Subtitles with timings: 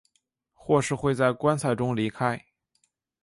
[0.55, 2.43] 或是会在棺材中离开。